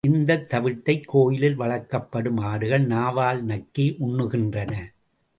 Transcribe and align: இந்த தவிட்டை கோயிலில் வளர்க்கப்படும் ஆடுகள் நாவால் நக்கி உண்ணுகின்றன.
இந்த 0.03 0.35
தவிட்டை 0.47 1.01
கோயிலில் 1.05 1.59
வளர்க்கப்படும் 1.59 2.39
ஆடுகள் 2.41 2.85
நாவால் 2.87 3.41
நக்கி 3.41 3.85
உண்ணுகின்றன. 4.05 4.73